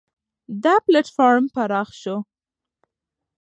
[0.63, 2.15] دا پلېټفارم پراخ شو.